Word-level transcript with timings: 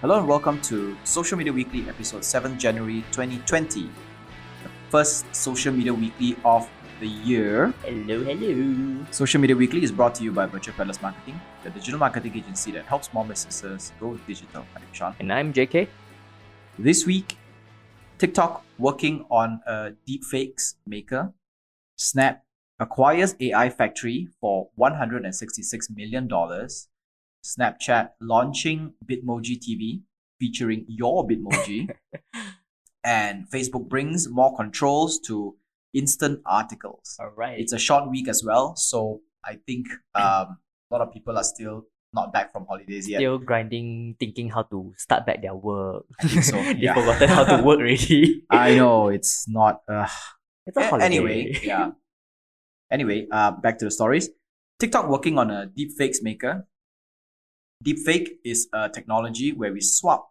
Hello 0.00 0.18
and 0.18 0.26
welcome 0.26 0.58
to 0.62 0.96
Social 1.04 1.36
Media 1.36 1.52
Weekly, 1.52 1.86
episode 1.86 2.24
7 2.24 2.58
January 2.58 3.04
2020. 3.12 3.82
The 3.82 3.90
first 4.88 5.26
Social 5.36 5.74
Media 5.74 5.92
Weekly 5.92 6.38
of 6.42 6.66
the 7.00 7.06
year. 7.06 7.74
Hello, 7.84 8.24
hello. 8.24 9.04
Social 9.10 9.42
Media 9.42 9.54
Weekly 9.54 9.84
is 9.84 9.92
brought 9.92 10.14
to 10.14 10.24
you 10.24 10.32
by 10.32 10.46
Virtual 10.46 10.74
Peddlers 10.74 11.02
Marketing, 11.02 11.38
the 11.64 11.68
digital 11.68 12.00
marketing 12.00 12.34
agency 12.34 12.70
that 12.70 12.86
helps 12.86 13.10
small 13.10 13.24
businesses 13.24 13.92
go 14.00 14.16
digital. 14.26 14.64
I'm 14.74 14.82
Sean. 14.92 15.14
And 15.20 15.30
I'm 15.30 15.52
JK. 15.52 15.86
This 16.78 17.04
week, 17.04 17.36
TikTok 18.16 18.64
working 18.78 19.26
on 19.28 19.60
a 19.66 19.90
deepfakes 20.08 20.76
maker. 20.86 21.34
Snap 21.96 22.42
acquires 22.78 23.34
AI 23.38 23.68
factory 23.68 24.28
for 24.40 24.70
$166 24.78 25.90
million. 25.94 26.26
Snapchat 27.44 28.10
launching 28.20 28.94
Bitmoji 29.04 29.58
TV 29.58 30.02
featuring 30.38 30.84
your 30.88 31.26
Bitmoji. 31.26 31.90
and 33.04 33.50
Facebook 33.50 33.88
brings 33.88 34.28
more 34.28 34.54
controls 34.56 35.18
to 35.26 35.56
instant 35.94 36.40
articles. 36.46 37.16
All 37.20 37.32
right. 37.36 37.58
It's 37.58 37.72
a 37.72 37.78
short 37.78 38.10
week 38.10 38.28
as 38.28 38.42
well, 38.44 38.76
so 38.76 39.20
I 39.44 39.58
think 39.66 39.86
um, 40.14 40.58
a 40.90 40.90
lot 40.90 41.00
of 41.00 41.12
people 41.12 41.36
are 41.36 41.44
still 41.44 41.86
not 42.12 42.32
back 42.32 42.52
from 42.52 42.66
holidays 42.66 43.08
yet. 43.08 43.18
Still 43.18 43.38
grinding, 43.38 44.16
thinking 44.18 44.50
how 44.50 44.62
to 44.62 44.92
start 44.96 45.26
back 45.26 45.42
their 45.42 45.54
work. 45.54 46.04
I 46.20 46.28
think 46.28 46.44
so, 46.44 46.56
they 46.62 46.74
yeah. 46.74 46.94
forgotten 46.94 47.28
how 47.28 47.44
to 47.44 47.62
work 47.62 47.78
already. 47.78 48.42
I 48.50 48.76
know 48.76 49.08
it's 49.08 49.48
not. 49.48 49.82
Uh, 49.88 50.08
it's 50.66 50.76
a 50.76 50.88
holiday. 50.88 51.04
Anyway, 51.04 51.60
yeah. 51.62 51.90
Anyway, 52.90 53.26
uh, 53.30 53.52
back 53.52 53.78
to 53.78 53.84
the 53.84 53.90
stories. 53.90 54.28
TikTok 54.80 55.08
working 55.08 55.38
on 55.38 55.50
a 55.50 55.70
deepfakes 55.70 56.22
maker. 56.22 56.66
Deepfake 57.84 58.28
is 58.44 58.68
a 58.74 58.88
technology 58.90 59.52
where 59.52 59.72
we 59.72 59.80
swap 59.80 60.30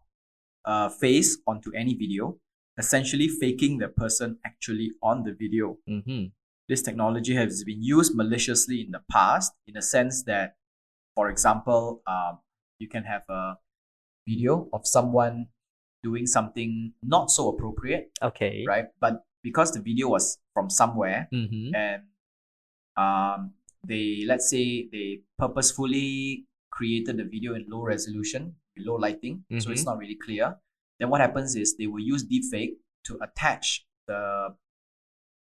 a 0.65 0.89
face 0.89 1.37
onto 1.47 1.71
any 1.73 1.95
video, 1.95 2.37
essentially 2.77 3.27
faking 3.27 3.79
the 3.79 3.87
person 3.87 4.37
actually 4.45 4.91
on 5.01 5.23
the 5.23 5.33
video. 5.33 5.77
Mm-hmm. 5.89 6.25
This 6.67 6.83
technology 6.83 7.33
has 7.33 7.63
been 7.63 7.81
used 7.81 8.15
maliciously 8.15 8.81
in 8.81 8.91
the 8.91 9.01
past, 9.11 9.53
in 9.65 9.75
a 9.75 9.81
sense 9.81 10.23
that, 10.25 10.57
for 11.15 11.29
example, 11.29 12.03
um, 12.05 12.37
you 12.77 12.87
can 12.87 13.03
have 13.03 13.23
a 13.29 13.57
video 14.27 14.69
of 14.71 14.85
someone 14.85 15.47
doing 16.03 16.27
something 16.27 16.93
not 17.01 17.31
so 17.31 17.49
appropriate, 17.49 18.11
Okay. 18.21 18.63
right? 18.67 18.85
But 18.99 19.23
because 19.43 19.71
the 19.71 19.81
video 19.81 20.07
was 20.09 20.37
from 20.53 20.69
somewhere, 20.69 21.27
Mm-hmm. 21.33 21.73
and 21.73 22.03
um, 22.95 23.53
they 23.83 24.23
let's 24.27 24.49
say 24.49 24.87
they 24.91 25.21
purposefully 25.39 26.45
created 26.79 27.17
the 27.21 27.27
video 27.35 27.53
in 27.59 27.65
low 27.73 27.83
resolution, 27.93 28.55
low 28.89 28.95
lighting, 29.05 29.43
so 29.61 29.71
it's 29.71 29.83
Mhm. 29.83 29.89
not 29.91 29.97
really 30.03 30.15
clear. 30.25 30.55
Then 30.99 31.09
what 31.11 31.19
happens 31.25 31.55
is 31.61 31.75
they 31.79 31.87
will 31.91 32.05
use 32.13 32.23
deepfake 32.33 32.75
to 33.07 33.19
attach 33.27 33.85
the 34.07 34.21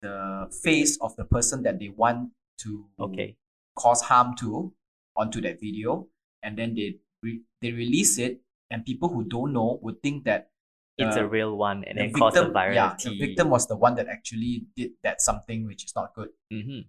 the 0.02 0.16
face 0.62 0.98
of 1.00 1.16
the 1.16 1.24
person 1.24 1.62
that 1.66 1.78
they 1.80 1.88
want 1.88 2.30
to 2.64 2.70
Okay. 3.00 3.36
cause 3.76 4.02
harm 4.02 4.34
to 4.36 4.72
onto 5.16 5.40
that 5.40 5.58
video, 5.60 6.08
and 6.42 6.56
then 6.58 6.74
they 6.74 7.00
re- 7.22 7.42
they 7.62 7.72
release 7.72 8.18
it, 8.18 8.40
and 8.70 8.84
people 8.84 9.08
who 9.08 9.24
don't 9.24 9.52
know 9.52 9.78
would 9.82 10.02
think 10.02 10.24
that 10.24 10.50
It's 10.98 11.16
a 11.16 11.28
real 11.28 11.56
one 11.60 11.84
and 11.84 11.98
the 11.98 12.02
then 12.08 12.12
cause 12.16 12.32
the 12.34 12.44
victim- 12.48 12.72
yeah, 12.72 12.96
the 13.04 13.12
victim 13.18 13.50
was 13.50 13.66
the 13.68 13.76
one 13.76 13.94
that 13.96 14.08
actually 14.08 14.64
did 14.76 14.92
that 15.04 15.20
something 15.20 15.66
which 15.68 15.84
is 15.84 15.92
not 15.94 16.14
good 16.16 16.30
Mm-hmm. 16.52 16.80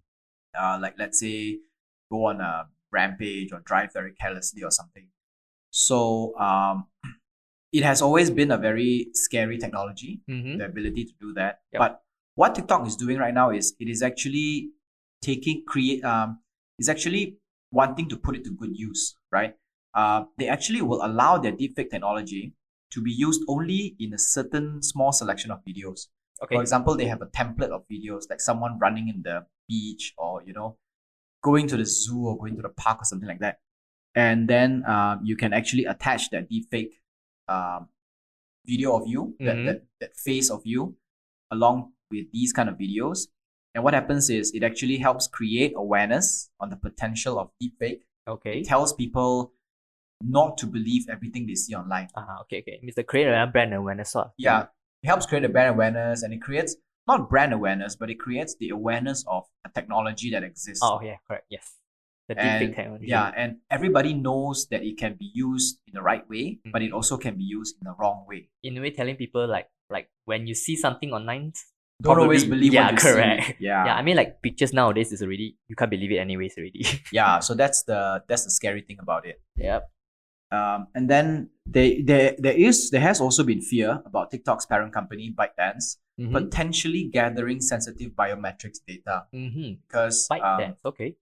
uh, 0.56 0.76
like 0.84 0.96
let's 0.98 1.20
say 1.20 1.60
go 2.12 2.26
on 2.32 2.40
a 2.40 2.70
rampage 2.92 3.52
or 3.52 3.60
drive 3.60 3.92
very 3.94 4.14
carelessly 4.14 4.64
or 4.64 4.72
something. 4.72 5.08
So 5.72 6.38
um, 6.40 6.86
it 7.74 7.84
has 7.84 8.02
always 8.02 8.30
been 8.30 8.52
a 8.52 8.58
very 8.58 9.08
scary 9.14 9.58
technology, 9.58 10.22
Mm-hmm. 10.30 10.58
the 10.58 10.66
ability 10.66 11.06
to 11.06 11.14
do 11.20 11.34
that. 11.34 11.60
Yep. 11.74 11.80
But 11.80 12.02
what 12.36 12.56
TikTok 12.56 12.88
is 12.88 12.96
doing 12.96 13.18
right 13.18 13.34
now 13.34 13.50
is 13.52 13.76
it 13.80 13.88
is 13.90 14.02
actually 14.02 14.70
taking 15.22 15.64
create 15.68 16.04
um 16.04 16.40
is 16.80 16.88
actually 16.90 17.38
wanting 17.72 18.08
to 18.10 18.16
put 18.18 18.36
it 18.36 18.44
to 18.46 18.52
good 18.52 18.70
use, 18.74 19.16
right? 19.32 19.56
Uh, 19.94 20.26
they 20.38 20.48
actually 20.48 20.82
will 20.82 21.04
allow 21.04 21.38
their 21.38 21.52
deepfake 21.52 21.90
technology 21.90 22.54
to 22.92 23.02
be 23.02 23.12
used 23.12 23.42
only 23.50 23.96
in 24.00 24.14
a 24.14 24.18
certain 24.18 24.82
small 24.82 25.12
selection 25.12 25.50
of 25.52 25.60
videos. 25.68 26.08
Okay. 26.42 26.56
For 26.56 26.62
example, 26.62 26.96
they 26.96 27.08
have 27.08 27.22
a 27.22 27.26
template 27.26 27.72
of 27.72 27.84
videos 27.92 28.30
like 28.30 28.40
someone 28.40 28.78
running 28.80 29.10
in 29.10 29.24
the 29.24 29.46
beach 29.68 30.14
or 30.18 30.44
you 30.46 30.54
know 30.54 30.78
going 31.50 31.68
to 31.72 31.78
the 31.82 31.86
zoo 31.86 32.22
or 32.30 32.34
going 32.38 32.56
to 32.60 32.62
the 32.68 32.74
park 32.84 32.98
or 33.02 33.06
something 33.12 33.30
like 33.34 33.40
that. 33.46 33.56
And 34.16 34.48
then 34.54 34.70
um, 34.94 35.16
you 35.30 35.36
can 35.42 35.52
actually 35.60 35.86
attach 35.94 36.30
that 36.34 36.44
deepfake 36.52 36.94
um, 37.56 37.82
video 38.66 38.90
of 39.00 39.04
you, 39.14 39.22
that, 39.48 39.56
Mhm. 39.58 39.66
that, 39.68 39.80
that 40.02 40.12
face 40.28 40.50
of 40.56 40.62
you, 40.66 40.82
along 41.52 41.94
with 42.12 42.26
these 42.38 42.52
kind 42.58 42.70
of 42.72 42.76
videos. 42.86 43.20
And 43.74 43.84
what 43.86 43.94
happens 43.94 44.30
is 44.30 44.52
it 44.58 44.64
actually 44.70 44.98
helps 45.08 45.28
create 45.28 45.74
awareness 45.84 46.50
on 46.60 46.68
the 46.74 46.76
potential 46.88 47.34
of 47.42 47.46
deepfake. 47.62 48.02
Okay. 48.28 48.56
It 48.60 48.66
tells 48.74 48.92
people 49.04 49.54
not 50.22 50.58
to 50.62 50.66
believe 50.66 51.04
everything 51.16 51.46
they 51.48 51.56
see 51.56 51.76
online. 51.76 52.08
Uh, 52.16 52.42
okay, 52.42 52.60
okay. 52.64 52.78
Mr. 52.84 53.06
Create 53.06 53.28
a 53.28 53.48
brand 53.54 53.74
awareness 53.74 54.12
sort. 54.12 54.30
Yeah, 54.38 54.64
it 55.04 55.08
helps 55.12 55.26
create 55.30 55.46
a 55.46 55.50
brand 55.50 55.70
awareness 55.76 56.24
and 56.24 56.34
it 56.34 56.42
creates 56.42 56.76
not 57.08 57.30
brand 57.30 57.54
awareness, 57.54 57.96
but 57.96 58.10
it 58.10 58.20
creates 58.20 58.56
the 58.60 58.70
awareness 58.70 59.24
of 59.28 59.46
a 59.66 59.70
technology 59.70 60.30
that 60.32 60.44
exists. 60.44 60.82
Oh, 60.84 61.00
yeah, 61.02 61.18
correct. 61.28 61.46
Yes. 61.50 61.74
The 62.28 62.38
and, 62.38 62.48
deepfake 62.68 62.76
technology. 62.76 63.06
yeah, 63.08 63.32
and 63.38 63.58
everybody 63.72 64.14
knows 64.14 64.68
that 64.72 64.84
it 64.84 64.98
can 64.98 65.14
be 65.16 65.32
used 65.34 65.80
in 65.88 65.94
the 65.94 66.02
right 66.02 66.28
way, 66.30 66.60
but 66.66 66.82
Mm-hmm. 66.82 66.88
it 66.88 66.92
also 66.94 67.16
can 67.18 67.36
be 67.38 67.44
used 67.46 67.78
in 67.80 67.86
the 67.86 67.96
wrong 67.98 68.26
way. 68.28 68.50
In 68.64 68.78
a 68.78 68.82
way, 68.82 68.92
telling 68.92 69.16
people 69.16 69.48
like 69.48 69.70
like 69.90 70.10
when 70.26 70.46
you 70.48 70.54
see 70.54 70.76
something 70.76 71.14
online, 71.14 71.54
Don't 72.02 72.20
always 72.20 72.44
believe 72.44 72.74
yeah, 72.74 72.92
what 72.92 73.00
you 73.00 73.00
correct. 73.00 73.46
see. 73.48 73.56
Yeah, 73.72 73.86
Yeah, 73.86 73.96
I 73.96 74.02
mean 74.04 74.18
like 74.18 74.42
pictures 74.44 74.74
nowadays 74.74 75.14
is 75.14 75.24
already 75.24 75.56
you 75.70 75.76
can't 75.80 75.90
believe 75.90 76.12
it 76.12 76.18
anyways 76.20 76.58
already. 76.60 76.84
yeah. 77.14 77.40
So 77.40 77.54
that's 77.56 77.84
the 77.84 78.22
that's 78.28 78.44
the 78.44 78.52
scary 78.52 78.82
thing 78.82 78.98
about 79.00 79.26
it. 79.26 79.40
yep. 79.56 79.88
Um, 80.52 80.88
and 80.96 81.10
then 81.10 81.50
they, 81.66 82.02
there 82.02 82.36
there 82.40 82.56
is 82.56 82.90
there 82.92 83.02
has 83.02 83.20
also 83.20 83.44
been 83.44 83.62
fear 83.62 84.02
about 84.06 84.32
TikTok's 84.32 84.66
parent 84.66 84.92
company 84.94 85.32
ByteDance 85.32 85.98
Mm-hmm. 86.20 86.34
potentially 86.34 87.04
gathering 87.14 87.62
sensitive 87.62 88.12
biometrics 88.14 88.80
data 88.88 89.26
mm-hmm. 89.32 89.74
because 89.86 90.28
Bite 90.28 90.42
um. 90.42 90.74
Okay. 90.84 91.16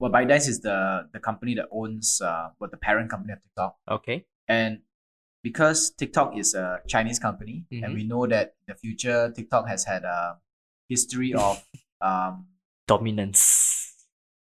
well 0.00 0.10
ByteDance 0.10 0.48
is 0.48 0.58
the 0.66 1.06
the 1.12 1.20
company 1.20 1.54
that 1.54 1.66
owns 1.70 2.20
uh 2.20 2.50
what 2.58 2.72
the 2.72 2.76
parent 2.76 3.08
company 3.08 3.32
of 3.34 3.40
TikTok 3.40 3.76
Okay. 3.88 4.26
and 4.48 4.80
because 5.44 5.90
TikTok 5.90 6.36
is 6.36 6.54
a 6.54 6.80
Chinese 6.88 7.20
company 7.20 7.66
and 7.70 7.84
Mhm. 7.84 7.94
we 7.94 8.02
know 8.02 8.26
that 8.26 8.54
in 8.66 8.74
the 8.74 8.78
future 8.84 9.30
TikTok 9.30 9.68
has 9.68 9.84
had 9.84 10.02
a 10.02 10.38
history 10.88 11.32
of 11.46 11.62
um 12.00 12.46
Dominance. 12.88 13.94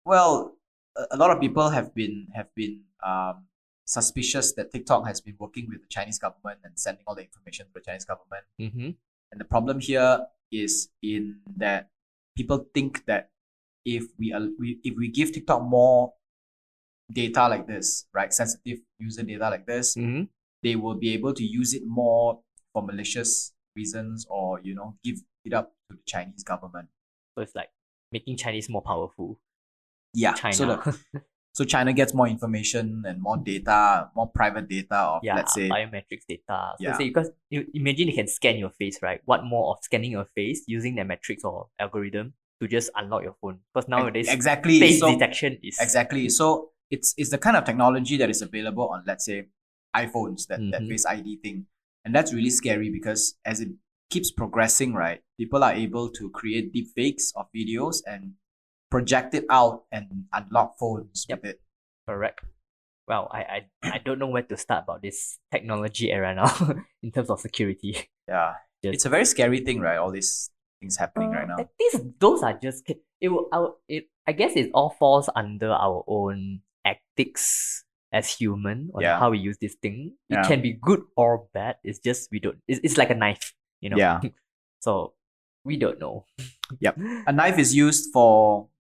well 0.06 0.56
a, 0.96 1.04
a 1.16 1.18
lot 1.18 1.32
of 1.32 1.40
people 1.42 1.70
have 1.70 1.94
been 1.94 2.28
have 2.34 2.48
been 2.56 2.82
um 3.04 3.44
suspicious 3.84 4.54
that 4.54 4.72
TikTok 4.72 5.06
has 5.06 5.20
been 5.20 5.36
working 5.38 5.68
with 5.68 5.82
the 5.82 5.88
Chinese 5.90 6.18
government 6.18 6.60
and 6.64 6.80
sending 6.80 7.04
all 7.08 7.16
the 7.16 7.24
information 7.24 7.66
to 7.68 7.74
the 7.76 7.82
Chinese 7.82 8.06
government 8.06 8.46
Mm-hmm. 8.60 8.90
And 9.32 9.40
the 9.40 9.46
problem 9.46 9.80
here 9.80 10.20
is 10.52 10.90
in 11.02 11.40
that 11.58 11.90
people 12.36 12.66
think 12.74 13.06
that 13.06 13.30
if 13.86 14.04
we, 14.20 14.32
al- 14.34 14.54
we 14.60 14.80
if 14.84 14.94
we 14.98 15.08
give 15.10 15.32
TikTok 15.32 15.64
more 15.64 16.14
data 17.12 17.48
like 17.48 17.68
this, 17.68 18.06
right, 18.14 18.34
sensitive 18.34 18.80
user 19.00 19.24
data 19.24 19.50
like 19.50 19.66
this, 19.66 19.96
Mm-hmm. 19.96 20.24
they 20.64 20.76
will 20.76 20.96
be 20.96 21.14
able 21.14 21.34
to 21.34 21.44
use 21.44 21.74
it 21.74 21.84
more 21.86 22.42
for 22.74 22.84
malicious 22.84 23.54
reasons 23.76 24.26
or 24.30 24.60
you 24.64 24.76
know 24.76 24.96
give 25.04 25.18
it 25.46 25.54
up 25.54 25.74
to 25.90 25.96
the 25.98 26.04
Chinese 26.06 26.44
government. 26.44 26.88
So 27.36 27.42
it's 27.42 27.56
like 27.56 27.70
making 28.12 28.38
Chinese 28.38 28.70
more 28.70 28.82
powerful. 28.82 29.40
Yeah. 30.14 30.34
China. 30.34 30.54
So 30.56 30.66
the, 31.14 31.22
so 31.54 31.66
China 31.66 31.92
gets 31.94 32.14
more 32.14 32.28
information 32.28 33.04
and 33.06 33.22
more 33.22 33.38
data, 33.38 34.10
more 34.16 34.28
private 34.28 34.70
data 34.70 34.96
of 34.96 35.22
yeah, 35.24 35.36
let's 35.36 35.54
say 35.54 35.70
biometrics 35.70 36.26
data. 36.28 36.74
So 36.78 36.88
Yeah. 36.88 36.98
say 36.98 37.08
because 37.10 37.30
you 37.50 37.66
imagine 37.74 38.08
you 38.08 38.14
can 38.14 38.28
scan 38.28 38.58
your 38.58 38.70
face, 38.72 39.00
right? 39.02 39.22
What 39.26 39.44
more 39.44 39.72
of 39.72 39.80
scanning 39.84 40.12
your 40.12 40.26
face 40.26 40.64
using 40.68 40.96
the 40.96 41.04
metrics 41.04 41.44
or 41.44 41.68
algorithm 41.80 42.34
to 42.62 42.68
just 42.68 42.90
unlock 42.96 43.24
your 43.24 43.36
phone? 43.42 43.60
Because 43.74 43.90
nowadays 43.90 44.28
exactly 44.32 44.80
face 44.80 45.00
so, 45.00 45.12
detection 45.12 45.58
is 45.62 45.78
Exactly. 45.82 46.30
So 46.30 46.70
it's 46.90 47.14
it's 47.18 47.30
the 47.32 47.38
kind 47.38 47.58
of 47.58 47.66
technology 47.66 48.18
that 48.18 48.30
is 48.30 48.42
available 48.42 48.88
on 48.90 49.04
let's 49.06 49.26
say 49.26 49.48
iPhones 49.96 50.48
that, 50.48 50.60
that 50.72 50.82
Mhm. 50.84 50.90
face 50.90 51.06
ID 51.06 51.38
thing. 51.44 51.66
And 52.06 52.16
that's 52.16 52.34
really 52.34 52.50
scary 52.50 52.90
because 52.90 53.38
as 53.46 53.60
it 53.60 53.70
keeps 54.10 54.32
progressing, 54.32 54.94
right, 54.94 55.22
people 55.38 55.64
are 55.64 55.74
able 55.74 56.10
to 56.12 56.30
create 56.32 56.72
deep 56.74 56.88
fakes 56.96 57.32
of 57.36 57.48
videos 57.56 58.02
and 58.08 58.34
project 58.92 59.34
it 59.34 59.46
out 59.50 59.86
and 59.92 60.26
unlock 60.34 60.78
phones 60.78 61.26
Yep. 61.30 61.42
with 61.42 61.52
it. 61.56 61.62
correct. 62.08 62.44
Well, 63.08 63.28
I, 63.34 63.42
I 63.42 63.60
I 63.84 63.98
don't 64.04 64.20
know 64.20 64.28
where 64.28 64.44
to 64.44 64.56
start 64.58 64.84
about 64.86 65.02
this 65.02 65.40
technology 65.52 66.12
era 66.12 66.36
now 66.36 66.52
in 67.04 67.12
terms 67.12 67.30
of 67.32 67.40
security. 67.40 67.98
Yeah. 68.28 68.56
Yes. 68.84 68.94
It's 69.02 69.06
a 69.06 69.10
very 69.10 69.26
scary 69.26 69.60
thing, 69.66 69.80
right? 69.82 69.98
All 69.98 70.12
these 70.12 70.50
things 70.80 70.98
happening 70.98 71.32
right 71.32 71.44
Uh, 71.50 71.56
now. 71.56 71.58
I 71.64 71.68
think 71.78 72.20
those 72.20 72.44
are 72.44 72.54
just 72.54 72.86
it 73.20 73.28
will. 73.30 73.48
Our, 73.52 73.76
it 73.90 74.06
I 74.28 74.32
guess 74.34 74.54
it 74.56 74.70
all 74.74 74.92
falls 75.00 75.30
under 75.36 75.72
our 75.72 76.04
own 76.08 76.62
ethics 76.86 77.84
as 78.14 78.28
human 78.32 78.92
on 78.94 79.02
Yeah. 79.02 79.20
how 79.20 79.32
we 79.32 79.40
use 79.40 79.58
this 79.60 79.76
thing. 79.82 80.16
It 80.30 80.36
Yeah. 80.40 80.48
can 80.48 80.62
be 80.62 80.74
good 80.80 81.02
or 81.18 81.48
bad. 81.54 81.78
It's 81.84 82.00
just 82.00 82.30
we 82.32 82.40
don't. 82.40 82.60
It's, 82.68 82.80
it's 82.84 82.98
like 82.98 83.10
a 83.10 83.16
knife, 83.18 83.54
you 83.82 83.90
know. 83.90 83.98
Yeah. 83.98 84.20
so 84.86 85.14
we 85.66 85.78
don't 85.78 86.00
know. 86.00 86.26
Yep. 86.80 86.98
A 87.28 87.34
knife 87.34 87.60
is 87.60 87.76
used 87.76 88.10
for 88.14 88.71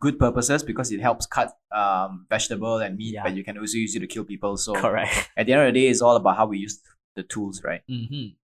good 0.00 0.18
purposes 0.18 0.62
because 0.62 0.90
it 0.92 1.00
helps 1.00 1.26
cut 1.26 1.56
um, 1.74 2.26
vegetable 2.28 2.78
and 2.78 2.96
meat, 2.96 3.14
Yeah. 3.14 3.22
but 3.22 3.34
you 3.36 3.44
can 3.44 3.58
also 3.58 3.78
use 3.78 3.94
it 3.94 4.00
to 4.00 4.06
kill 4.06 4.24
people. 4.24 4.56
So 4.56 4.74
Correct. 4.74 5.30
at 5.36 5.46
the 5.46 5.52
end 5.52 5.62
of 5.62 5.72
the 5.74 5.80
day, 5.80 5.86
it's 5.88 6.00
all 6.02 6.16
about 6.16 6.36
how 6.36 6.46
we 6.46 6.58
use 6.58 6.80
the 7.14 7.22
tools, 7.22 7.62
right? 7.64 7.82
mm-hmm. 7.88 8.34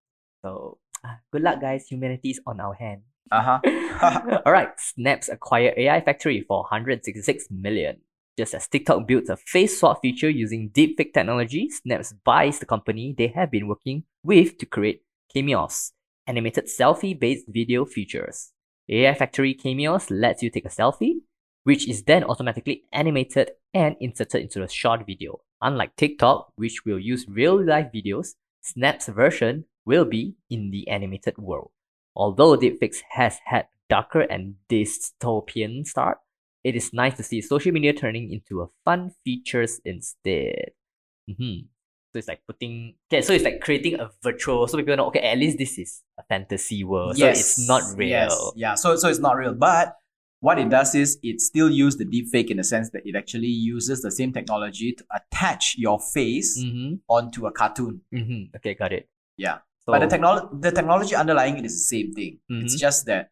So 0.42 0.78
ah, 1.04 1.18
good 1.32 1.42
luck, 1.42 1.60
guys. 1.60 1.86
Humanity 1.88 2.30
is 2.30 2.40
on 2.46 2.60
our 2.60 2.74
hand. 2.74 3.02
Uh 3.30 3.42
huh. 3.60 3.60
All 4.46 4.52
right, 4.52 4.68
Snaps 4.78 5.28
acquired 5.28 5.74
AI 5.78 6.00
Factory 6.00 6.44
for 6.46 6.62
166 6.62 7.46
million. 7.50 7.98
Just 8.36 8.54
as 8.54 8.66
TikTok 8.66 9.06
builds 9.06 9.30
a 9.30 9.36
face 9.36 9.78
swap 9.78 10.00
feature 10.02 10.28
using 10.30 10.70
deepfake 10.70 11.12
technology, 11.14 11.68
Snaps 11.70 12.12
buys 12.24 12.58
the 12.58 12.66
company 12.66 13.14
they 13.16 13.28
have 13.28 13.50
been 13.50 13.68
working 13.68 14.04
with 14.24 14.58
to 14.58 14.66
create 14.66 15.02
Cameos, 15.32 15.92
animated 16.26 16.66
selfie-based 16.66 17.46
video 17.48 17.84
features. 17.84 18.52
AI 18.88 19.14
Factory 19.14 19.54
Cameos 19.54 20.10
lets 20.10 20.42
you 20.42 20.50
take 20.50 20.64
a 20.66 20.68
selfie, 20.68 21.20
which 21.64 21.88
is 21.88 22.02
then 22.04 22.24
automatically 22.24 22.84
animated 22.92 23.52
and 23.72 23.96
inserted 24.00 24.42
into 24.42 24.62
a 24.62 24.68
short 24.68 25.06
video. 25.06 25.40
Unlike 25.60 25.96
TikTok, 25.96 26.52
which 26.56 26.84
will 26.84 26.98
use 26.98 27.26
real-life 27.28 27.88
videos, 27.94 28.34
Snap's 28.62 29.08
version 29.08 29.64
will 29.84 30.04
be 30.04 30.34
in 30.50 30.70
the 30.70 30.88
animated 30.88 31.38
world. 31.38 31.70
Although 32.14 32.56
deepfakes 32.56 32.98
has 33.10 33.38
had 33.44 33.66
darker 33.88 34.20
and 34.22 34.54
dystopian 34.68 35.86
start, 35.86 36.18
it 36.64 36.76
is 36.76 36.92
nice 36.92 37.16
to 37.16 37.22
see 37.22 37.40
social 37.40 37.72
media 37.72 37.92
turning 37.92 38.32
into 38.32 38.62
a 38.62 38.66
fun 38.84 39.12
features 39.24 39.80
instead. 39.84 40.70
hmm 41.26 41.66
So 42.12 42.18
it's 42.18 42.28
like 42.28 42.42
putting 42.46 42.94
okay, 43.10 43.22
so 43.22 43.32
it's 43.32 43.44
like 43.44 43.60
creating 43.60 43.98
a 43.98 44.10
virtual 44.22 44.66
so 44.68 44.76
people 44.78 44.96
know 44.96 45.06
okay, 45.06 45.20
at 45.20 45.38
least 45.38 45.58
this 45.58 45.78
is 45.78 46.02
a 46.18 46.22
fantasy 46.28 46.84
world. 46.84 47.16
So 47.16 47.26
it's 47.26 47.66
not 47.66 47.82
real. 47.96 48.10
Yes. 48.10 48.52
Yeah. 48.54 48.74
So 48.74 48.96
so 48.96 49.08
it's 49.08 49.18
not 49.18 49.36
real, 49.36 49.54
but 49.54 49.96
what 50.46 50.58
it 50.58 50.68
does 50.68 50.90
is 51.00 51.18
it 51.22 51.40
still 51.40 51.70
uses 51.70 51.98
the 52.02 52.04
deepfake 52.14 52.48
in 52.50 52.56
the 52.60 52.64
sense 52.64 52.90
that 52.94 53.02
it 53.10 53.14
actually 53.20 53.52
uses 53.74 54.02
the 54.06 54.10
same 54.10 54.32
technology 54.38 54.92
to 55.00 55.04
attach 55.18 55.74
your 55.78 55.98
face 56.14 56.50
Mm-hmm. 56.62 56.94
onto 57.16 57.46
a 57.46 57.52
cartoon. 57.60 58.00
Mm-hmm. 58.12 58.56
Okay, 58.56 58.74
got 58.74 58.92
it. 58.92 59.08
Yeah. 59.36 59.58
So, 59.84 59.92
but 59.92 60.00
the 60.00 60.10
technology 60.14 60.46
the 60.66 60.72
technology 60.78 61.14
underlying 61.22 61.56
it 61.60 61.64
is 61.70 61.74
the 61.80 61.86
same 61.96 62.12
thing. 62.18 62.32
It's 62.62 62.74
Mhm. 62.76 62.80
just 62.86 63.06
that 63.06 63.30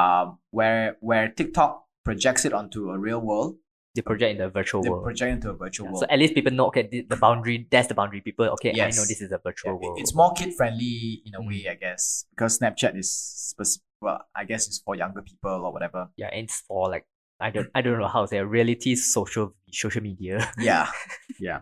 um 0.00 0.38
where 0.58 0.96
where 1.00 1.28
TikTok 1.40 1.72
projects 2.04 2.44
it 2.48 2.52
onto 2.60 2.90
a 2.90 2.98
real 3.06 3.20
world, 3.20 3.56
they 3.94 4.02
project 4.02 4.32
in 4.32 4.38
the 4.38 4.48
virtual 4.48 4.82
they 4.82 4.88
world. 4.90 5.04
project 5.04 5.32
into 5.32 5.50
a 5.50 5.54
virtual 5.54 5.86
Yeah, 5.86 5.92
world. 5.92 6.04
so 6.04 6.06
at 6.14 6.18
least 6.18 6.34
people 6.34 6.52
know 6.52 6.66
okay, 6.68 6.88
the, 6.90 7.02
the 7.02 7.16
boundary 7.16 7.66
that's 7.70 7.88
the 7.88 7.94
boundary. 7.94 8.20
People 8.22 8.46
okay, 8.56 8.70
I 8.70 8.86
know 8.90 9.04
this 9.04 9.20
is 9.20 9.30
a 9.32 9.38
virtual 9.38 9.72
Yeah, 9.80 9.86
world. 9.88 9.98
It's 10.00 10.14
more 10.14 10.32
kid 10.32 10.54
friendly 10.54 11.22
in 11.26 11.34
a 11.34 11.40
Mm. 11.40 11.48
way, 11.48 11.66
I 11.70 11.74
guess, 11.74 12.24
because 12.30 12.58
Snapchat 12.58 12.96
is 12.96 13.12
specific. 13.12 13.82
well, 14.00 14.24
I 14.34 14.44
guess 14.44 14.66
it's 14.66 14.78
for 14.78 14.94
younger 14.96 15.22
people 15.22 15.50
or 15.66 15.72
whatever. 15.72 16.08
yeah, 16.16 16.28
and 16.32 16.44
it's 16.44 16.60
for 16.62 16.88
like 16.90 17.04
I 17.40 17.50
don't 17.50 17.68
I 17.74 17.82
don't 17.82 17.98
know 17.98 18.08
how 18.08 18.22
to 18.22 18.28
say 18.28 18.40
reality 18.40 18.94
social 18.94 19.54
social 19.72 20.02
media. 20.02 20.50
Yeah, 20.58 20.88
yeah. 21.40 21.60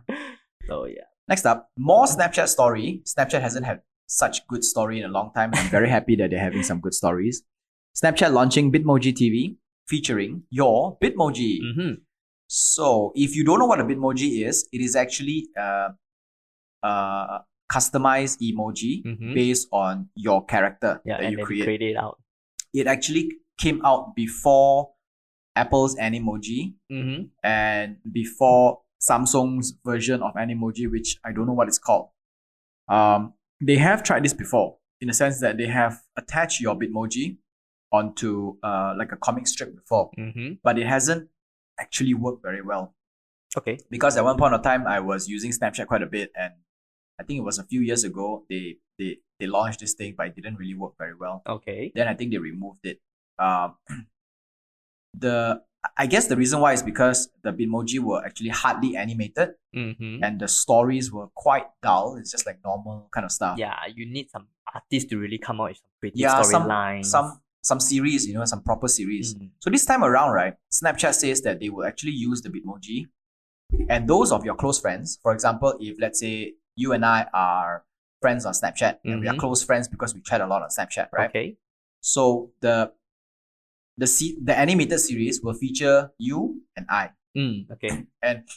so 0.67 0.85
yeah. 0.85 1.05
Next 1.29 1.47
up, 1.47 1.71
more 1.79 2.06
Snapchat 2.06 2.49
story. 2.49 3.03
Snapchat 3.06 3.41
hasn't 3.41 3.65
had 3.67 3.81
such 4.06 4.47
good 4.49 4.65
story 4.65 4.99
in 4.99 5.05
a 5.05 5.09
long 5.09 5.33
time. 5.35 5.50
I'm 5.55 5.69
very 5.71 5.88
happy 5.88 6.17
that 6.17 6.31
they're 6.31 6.41
having 6.43 6.62
some 6.65 6.81
good 6.81 6.94
stories. 6.94 7.43
Snapchat 7.97 8.33
launching 8.33 8.71
Bitmoji 8.73 9.12
TV 9.15 9.56
featuring 9.88 10.43
your 10.50 10.99
Bitmoji. 11.03 11.59
Mm-hmm. 11.62 11.94
So, 12.52 13.12
if 13.14 13.37
you 13.37 13.44
don't 13.44 13.61
know 13.61 13.67
what 13.67 13.79
a 13.79 13.85
Bitmoji 13.85 14.44
is, 14.44 14.69
it 14.73 14.81
is 14.81 14.97
actually 14.97 15.47
a, 15.56 15.91
a 16.82 17.44
customized 17.70 18.38
emoji 18.43 19.05
Mhm. 19.05 19.35
based 19.35 19.69
on 19.70 20.08
your 20.17 20.44
character 20.47 21.00
Yeah, 21.05 21.20
that 21.20 21.31
you 21.31 21.44
create. 21.44 21.62
create 21.62 21.82
it 21.82 21.97
out. 21.97 22.19
It 22.75 22.88
actually 22.88 23.31
came 23.56 23.81
out 23.85 24.17
before 24.17 24.91
Apple's 25.55 25.94
Animoji 25.97 26.75
Mm-hmm. 26.91 27.23
and 27.44 27.99
before 28.11 28.81
Samsung's 29.00 29.73
version 29.85 30.20
of 30.20 30.35
Animoji, 30.35 30.91
which 30.91 31.19
I 31.25 31.31
don't 31.32 31.47
know 31.47 31.52
what 31.52 31.69
it's 31.69 31.79
called. 31.79 32.08
Um, 32.88 33.35
they 33.61 33.76
have 33.76 34.02
tried 34.02 34.25
this 34.25 34.35
before 34.35 34.79
in 35.00 35.06
the 35.06 35.14
sense 35.14 35.38
that 35.41 35.56
they 35.56 35.67
have 35.69 36.00
attached 36.17 36.61
your 36.61 36.75
Bitmoji 36.76 37.38
onto 37.93 38.56
uh, 38.64 38.94
like 38.99 39.12
a 39.12 39.17
comic 39.17 39.47
strip 39.47 39.73
before, 39.76 40.11
Mm-hmm. 40.19 40.55
but 40.64 40.81
it 40.81 40.88
hasn't 40.88 41.29
actually 41.81 42.15
worked 42.15 42.43
very 42.43 42.62
well 42.62 42.94
Okay. 43.56 43.79
because 43.91 44.17
at 44.17 44.25
one 44.25 44.37
point 44.38 44.55
of 44.55 44.62
time 44.62 44.87
I 44.87 45.00
was 45.00 45.29
using 45.29 45.50
Snapchat 45.50 45.87
quite 45.87 46.03
a 46.03 46.06
bit, 46.06 46.31
and 46.37 46.53
I 47.19 47.23
think 47.25 47.38
it 47.38 47.43
was 47.44 47.59
a 47.59 47.65
few 47.65 47.81
years 47.81 48.05
ago 48.05 48.44
they 48.49 48.77
they 48.99 49.19
they 49.38 49.47
launched 49.47 49.81
this 49.81 49.94
thing, 49.94 50.15
but 50.17 50.27
it 50.29 50.35
didn't 50.37 50.56
really 50.56 50.75
work 50.75 50.94
very 50.99 51.15
well. 51.15 51.43
Okay. 51.47 51.91
Then 51.94 52.06
I 52.09 52.15
think 52.15 52.31
they 52.32 52.38
removed 52.38 52.85
it. 52.85 53.00
Um, 53.38 53.77
the 55.19 55.62
I 55.99 56.06
guess 56.06 56.27
the 56.27 56.37
reason 56.37 56.61
why 56.61 56.75
is 56.75 56.82
because 56.82 57.31
the 57.43 57.53
Bitmoji 57.53 57.99
were 58.00 58.25
actually 58.25 58.50
hardly 58.50 58.97
animated 58.97 59.50
Mm-hmm. 59.75 60.25
and 60.25 60.41
the 60.41 60.49
stories 60.49 61.12
were 61.12 61.29
quite 61.37 61.67
dull. 61.81 62.17
It's 62.17 62.33
just 62.33 62.44
like 62.44 62.59
normal 62.65 63.09
kind 63.12 63.25
of 63.25 63.31
stuff. 63.31 63.56
Yeah, 63.56 63.76
you 63.94 64.05
need 64.05 64.29
some 64.29 64.49
artists 64.75 65.09
to 65.11 65.17
really 65.17 65.38
come 65.38 65.61
out 65.61 65.69
with 65.71 65.76
some 65.79 65.91
pretty 66.00 66.19
Yeah, 66.21 66.35
storylines. 66.43 67.06
some 67.06 67.25
some 67.26 67.41
series, 67.81 68.27
you 68.27 68.35
know, 68.35 68.45
some 68.45 68.62
proper 68.62 68.89
series. 68.89 69.35
Mm. 69.35 69.51
So 69.59 69.71
this 69.71 69.85
time 69.85 70.03
around, 70.03 70.33
right, 70.33 70.55
Snapchat 70.73 71.15
says 71.15 71.43
that 71.43 71.61
they 71.61 71.69
will 71.69 71.85
actually 71.85 72.12
use 72.12 72.41
the 72.43 72.49
Bitmoji, 72.49 73.07
and 73.89 74.09
those 74.09 74.33
of 74.33 74.45
your 74.45 74.55
close 74.55 74.81
friends. 74.81 75.19
For 75.23 75.33
example, 75.33 75.77
if 75.81 75.97
let's 76.01 76.19
say 76.21 76.55
you 76.77 76.93
and 76.93 77.05
I 77.05 77.27
are 77.35 77.85
friends 78.21 78.45
on 78.47 78.53
Snapchat 78.53 78.99
and 79.05 79.21
we 79.21 79.29
are 79.29 79.35
Mhm. 79.35 79.39
close 79.39 79.62
friends 79.62 79.89
because 79.89 80.15
we 80.15 80.21
chat 80.23 80.41
a 80.41 80.47
lot 80.47 80.62
on 80.62 80.69
Snapchat, 80.69 81.09
right? 81.12 81.29
Okay. 81.31 81.57
So 82.01 82.53
the 82.61 82.93
the 83.97 84.07
se- 84.07 84.39
the 84.43 84.57
animated 84.59 84.99
series 85.01 85.43
will 85.43 85.55
feature 85.55 86.11
you 86.19 86.62
and 86.77 86.87
I, 86.89 87.11
Mm, 87.37 87.71
okay. 87.71 88.07
and 88.23 88.49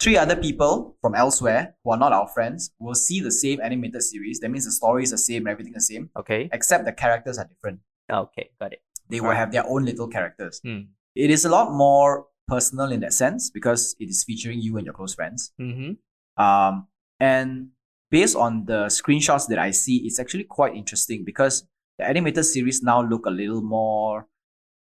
three 0.00 0.16
other 0.16 0.36
people 0.36 0.96
from 1.00 1.14
elsewhere 1.14 1.74
who 1.84 1.90
are 1.90 1.96
not 1.98 2.12
our 2.12 2.26
friends 2.28 2.70
will 2.78 2.94
see 2.94 3.20
the 3.20 3.30
same 3.30 3.60
animated 3.60 4.02
series. 4.02 4.40
That 4.40 4.48
means 4.50 4.64
the 4.64 4.70
story 4.72 5.02
is 5.02 5.10
the 5.10 5.18
same, 5.18 5.46
everything 5.46 5.72
the 5.74 5.80
same, 5.80 6.10
Okay. 6.16 6.48
except 6.52 6.84
the 6.84 6.92
characters 6.92 7.36
are 7.38 7.44
different. 7.44 7.80
Okay. 8.10 8.50
Got 8.60 8.72
it. 8.74 8.82
They 9.08 9.20
will 9.20 9.30
have 9.32 9.52
their 9.52 9.66
own 9.66 9.84
little 9.84 10.08
characters. 10.08 10.60
Mm. 10.66 10.88
It 11.14 11.30
is 11.30 11.44
a 11.44 11.48
lot 11.48 11.72
more 11.72 12.26
personal 12.46 12.92
in 12.92 13.00
that 13.00 13.12
sense 13.12 13.50
because 13.50 13.94
it 13.98 14.08
is 14.08 14.24
featuring 14.24 14.60
you 14.60 14.76
and 14.76 14.84
your 14.86 14.94
close 14.94 15.14
friends. 15.14 15.52
Mm-hmm. 15.60 16.42
Um, 16.42 16.86
and 17.20 17.68
based 18.10 18.36
on 18.36 18.64
the 18.66 18.86
screenshots 18.86 19.48
that 19.48 19.58
I 19.58 19.70
see, 19.70 19.98
it's 20.06 20.18
actually 20.20 20.44
quite 20.44 20.74
interesting 20.74 21.24
because 21.24 21.66
the 21.98 22.06
animated 22.06 22.44
series 22.44 22.82
now 22.82 23.02
look 23.02 23.26
a 23.26 23.30
little 23.30 23.62
more 23.62 24.26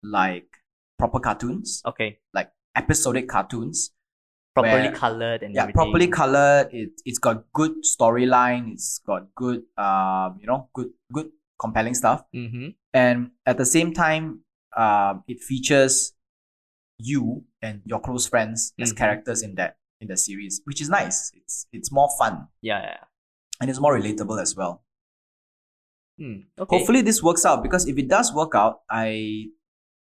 like 0.02 0.48
proper 0.98 1.20
cartoons, 1.20 1.82
Okay. 1.86 2.18
Like 2.32 2.50
episodic 2.76 3.28
cartoons. 3.28 3.90
Properly 4.54 4.82
Where- 4.88 4.92
colored 4.92 5.42
and 5.42 5.54
Yeah, 5.54 5.62
everything. 5.62 5.74
properly 5.74 6.06
colored. 6.08 6.68
It 6.72 6.90
it's 7.04 7.18
got 7.18 7.44
good 7.52 7.82
storyline. 7.82 8.72
It's 8.72 9.00
got 9.04 9.34
good 9.34 9.62
um, 9.76 10.38
you 10.40 10.46
know, 10.46 10.68
good 10.72 10.90
good 11.12 11.30
compelling 11.58 11.94
stuff. 11.94 12.22
Mm-hmm. 12.34 12.68
And 12.94 13.32
at 13.44 13.58
the 13.58 13.66
same 13.66 13.92
time, 13.92 14.44
um, 14.76 15.24
it 15.28 15.42
features 15.42 16.14
you 16.98 17.44
and 17.60 17.82
your 17.84 18.00
close 18.00 18.26
friends 18.28 18.72
as 18.80 18.92
Mhm. 18.92 18.96
characters 18.96 19.42
in 19.42 19.56
that 19.56 19.76
in 20.00 20.08
the 20.08 20.16
series, 20.16 20.60
which 20.64 20.80
is 20.80 20.88
nice. 20.88 21.32
It's 21.34 21.66
it's 21.72 21.90
more 21.92 22.08
fun 22.18 22.48
Yeah. 22.62 22.80
yeah. 22.82 23.04
and 23.60 23.70
it's 23.70 23.80
more 23.80 23.94
relatable 23.98 24.40
as 24.40 24.54
well. 24.56 24.84
Mm. 26.20 26.46
Okay. 26.58 26.76
Hopefully 26.78 27.02
this 27.02 27.22
works 27.22 27.44
out 27.44 27.62
because 27.62 27.86
if 27.88 27.98
it 27.98 28.08
does 28.08 28.32
work 28.32 28.54
out, 28.54 28.82
I 28.90 29.50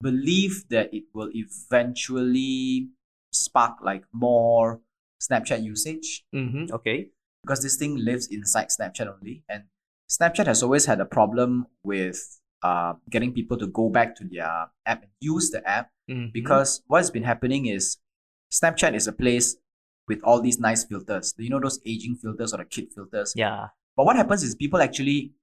believe 0.01 0.67
that 0.69 0.93
it 0.93 1.03
will 1.13 1.29
eventually 1.33 2.89
spark 3.31 3.77
like 3.83 4.05
more 4.13 4.81
Snapchat 5.21 5.61
usage 5.63 6.25
Mm-hmm. 6.33 6.73
Okay. 6.73 7.11
because 7.43 7.61
this 7.61 7.75
thing 7.75 7.97
lives 7.97 8.27
inside 8.27 8.67
Snapchat 8.69 9.07
only. 9.07 9.43
And 9.49 9.65
Snapchat 10.09 10.47
has 10.47 10.63
always 10.63 10.85
had 10.85 10.99
a 10.99 11.05
problem 11.05 11.67
with 11.83 12.39
uh, 12.61 12.93
getting 13.09 13.33
people 13.33 13.57
to 13.57 13.67
go 13.67 13.89
back 13.89 14.15
to 14.15 14.23
their 14.25 14.45
app 14.85 15.01
and 15.03 15.11
use 15.21 15.49
the 15.51 15.67
app 15.67 15.91
Mhm. 16.09 16.33
because 16.33 16.81
what's 16.87 17.09
been 17.09 17.23
happening 17.23 17.67
is 17.67 17.97
Snapchat 18.51 18.95
is 18.95 19.07
a 19.07 19.13
place 19.13 19.55
with 20.07 20.19
all 20.23 20.41
these 20.41 20.59
nice 20.59 20.83
filters. 20.83 21.33
You 21.37 21.49
know 21.49 21.59
those 21.59 21.79
aging 21.85 22.15
filters 22.15 22.53
or 22.53 22.57
the 22.57 22.65
kid 22.65 22.91
filters. 22.93 23.33
yeah. 23.35 23.67
But 23.95 24.05
what 24.05 24.15
happens 24.15 24.43
is 24.43 24.55
people 24.55 24.81
actually 24.81 25.33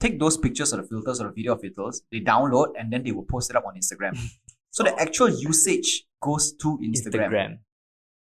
take 0.00 0.18
those 0.18 0.36
pictures 0.36 0.72
or 0.74 0.78
the 0.78 0.82
filters 0.88 1.20
or 1.20 1.28
the 1.28 1.32
video 1.32 1.56
filters, 1.56 2.02
they 2.10 2.20
download 2.20 2.72
and 2.78 2.92
then 2.92 3.04
they 3.04 3.12
will 3.12 3.24
post 3.24 3.48
it 3.50 3.56
up 3.56 3.64
on 3.66 3.74
Instagram. 3.76 4.18
so 4.70 4.82
the 4.82 4.94
actual 5.00 5.28
usage 5.30 6.04
goes 6.20 6.52
to 6.54 6.78
Instagram. 6.78 7.30
Instagram. 7.30 7.58